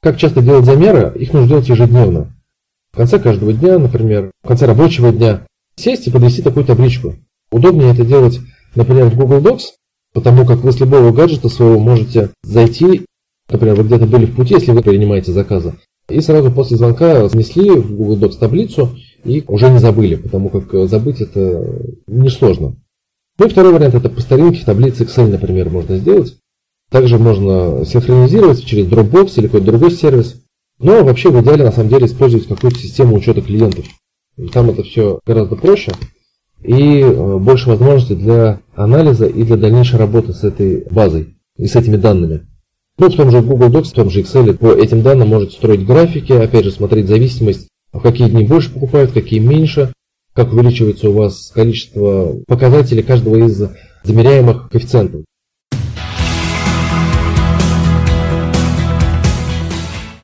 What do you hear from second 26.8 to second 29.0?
Также можно синхронизировать через